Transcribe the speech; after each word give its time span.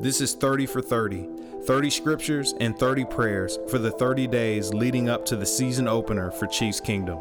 This 0.00 0.20
is 0.20 0.34
30 0.34 0.66
for 0.66 0.80
30 0.80 1.28
30 1.66 1.90
scriptures 1.90 2.54
and 2.60 2.78
30 2.78 3.04
prayers 3.06 3.58
for 3.68 3.78
the 3.78 3.90
30 3.90 4.28
days 4.28 4.72
leading 4.72 5.08
up 5.08 5.24
to 5.24 5.34
the 5.34 5.44
season 5.44 5.88
opener 5.88 6.30
for 6.30 6.46
Chiefs 6.46 6.78
Kingdom. 6.78 7.18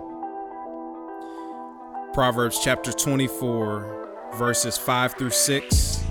Proverbs 2.14 2.60
chapter 2.64 2.92
24, 2.92 4.10
verses 4.36 4.78
5 4.78 5.16
through 5.16 5.32
6, 5.32 6.04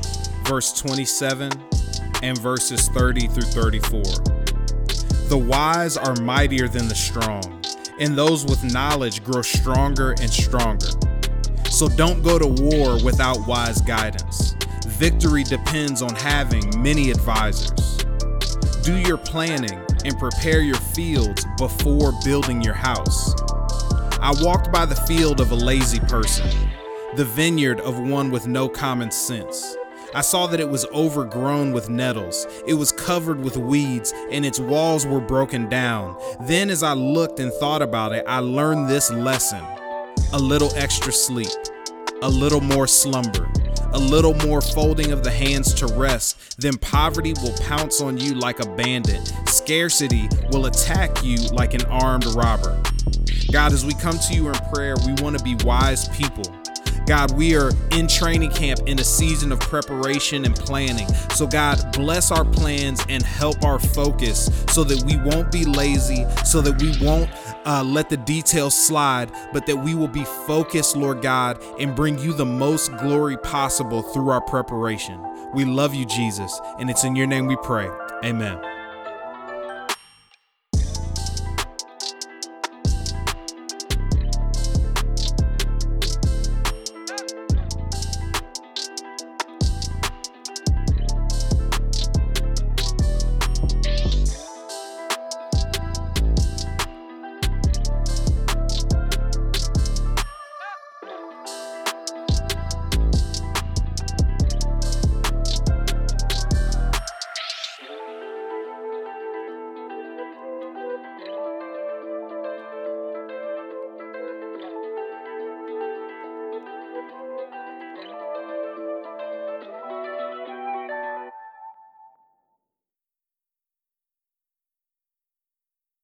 verse 0.44 0.72
27, 0.72 1.52
and 2.24 2.36
verses 2.38 2.88
30 2.88 3.28
through 3.28 3.42
34. 3.42 4.02
The 5.28 5.38
wise 5.38 5.96
are 5.96 6.16
mightier 6.16 6.66
than 6.66 6.88
the 6.88 6.96
strong, 6.96 7.62
and 8.00 8.18
those 8.18 8.44
with 8.44 8.64
knowledge 8.64 9.22
grow 9.22 9.42
stronger 9.42 10.16
and 10.20 10.30
stronger. 10.30 10.88
So 11.70 11.88
don't 11.88 12.22
go 12.24 12.40
to 12.40 12.48
war 12.48 13.02
without 13.04 13.46
wise 13.46 13.80
guidance. 13.80 14.56
Victory 14.86 15.44
depends 15.44 16.00
on 16.00 16.14
having 16.14 16.82
many 16.82 17.10
advisors. 17.10 17.98
Do 18.82 18.96
your 18.96 19.18
planning 19.18 19.78
and 20.04 20.18
prepare 20.18 20.60
your 20.60 20.76
fields 20.76 21.44
before 21.58 22.12
building 22.24 22.62
your 22.62 22.74
house. 22.74 23.34
I 24.20 24.32
walked 24.40 24.72
by 24.72 24.86
the 24.86 24.94
field 24.94 25.40
of 25.40 25.50
a 25.50 25.54
lazy 25.54 26.00
person, 26.00 26.48
the 27.16 27.24
vineyard 27.24 27.80
of 27.80 27.98
one 27.98 28.30
with 28.30 28.46
no 28.46 28.68
common 28.68 29.10
sense. 29.10 29.76
I 30.14 30.20
saw 30.22 30.46
that 30.46 30.60
it 30.60 30.70
was 30.70 30.86
overgrown 30.86 31.72
with 31.72 31.90
nettles, 31.90 32.46
it 32.66 32.74
was 32.74 32.92
covered 32.92 33.42
with 33.42 33.56
weeds, 33.56 34.14
and 34.30 34.46
its 34.46 34.58
walls 34.60 35.06
were 35.06 35.20
broken 35.20 35.68
down. 35.68 36.16
Then, 36.40 36.70
as 36.70 36.82
I 36.82 36.94
looked 36.94 37.38
and 37.38 37.52
thought 37.54 37.82
about 37.82 38.12
it, 38.12 38.24
I 38.26 38.38
learned 38.38 38.88
this 38.88 39.10
lesson 39.10 39.62
a 40.32 40.38
little 40.38 40.72
extra 40.74 41.12
sleep, 41.12 41.52
a 42.22 42.28
little 42.28 42.60
more 42.60 42.86
slumber, 42.86 43.48
a 43.96 43.98
little 43.98 44.34
more 44.46 44.60
folding 44.60 45.10
of 45.10 45.24
the 45.24 45.30
hands 45.30 45.72
to 45.72 45.86
rest, 45.86 46.60
then 46.60 46.76
poverty 46.76 47.32
will 47.42 47.56
pounce 47.62 48.02
on 48.02 48.18
you 48.18 48.34
like 48.34 48.60
a 48.60 48.76
bandit. 48.76 49.32
Scarcity 49.46 50.28
will 50.52 50.66
attack 50.66 51.24
you 51.24 51.38
like 51.48 51.72
an 51.72 51.82
armed 51.86 52.26
robber. 52.26 52.78
God, 53.50 53.72
as 53.72 53.86
we 53.86 53.94
come 53.94 54.18
to 54.18 54.34
you 54.34 54.48
in 54.48 54.54
prayer, 54.70 54.96
we 55.06 55.14
want 55.22 55.38
to 55.38 55.42
be 55.42 55.54
wise 55.64 56.08
people. 56.10 56.44
God, 57.06 57.30
we 57.36 57.56
are 57.56 57.70
in 57.92 58.08
training 58.08 58.50
camp 58.50 58.80
in 58.86 58.98
a 58.98 59.04
season 59.04 59.52
of 59.52 59.60
preparation 59.60 60.44
and 60.44 60.54
planning. 60.54 61.06
So, 61.34 61.46
God, 61.46 61.92
bless 61.92 62.32
our 62.32 62.44
plans 62.44 63.00
and 63.08 63.22
help 63.22 63.62
our 63.62 63.78
focus 63.78 64.50
so 64.70 64.82
that 64.84 65.04
we 65.04 65.16
won't 65.16 65.52
be 65.52 65.64
lazy, 65.64 66.26
so 66.44 66.60
that 66.62 66.82
we 66.82 66.92
won't 67.04 67.30
uh, 67.64 67.84
let 67.84 68.10
the 68.10 68.16
details 68.16 68.74
slide, 68.74 69.30
but 69.52 69.66
that 69.66 69.76
we 69.76 69.94
will 69.94 70.08
be 70.08 70.24
focused, 70.24 70.96
Lord 70.96 71.22
God, 71.22 71.62
and 71.78 71.94
bring 71.94 72.18
you 72.18 72.32
the 72.32 72.46
most 72.46 72.96
glory 72.98 73.36
possible 73.36 74.02
through 74.02 74.30
our 74.30 74.40
preparation. 74.40 75.20
We 75.52 75.64
love 75.64 75.94
you, 75.94 76.06
Jesus, 76.06 76.60
and 76.78 76.90
it's 76.90 77.04
in 77.04 77.14
your 77.14 77.26
name 77.26 77.46
we 77.46 77.56
pray. 77.56 77.88
Amen. 78.24 78.75